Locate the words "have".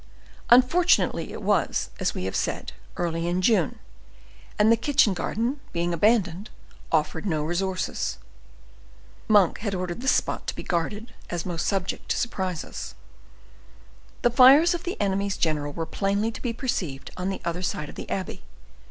2.25-2.35